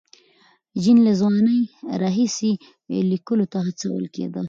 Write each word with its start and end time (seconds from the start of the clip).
جین 0.81 0.97
له 1.07 1.13
ځوانۍ 1.19 1.61
راهیسې 2.01 2.51
لیکلو 3.11 3.45
ته 3.51 3.57
هڅول 3.67 4.05
کېده. 4.15 4.39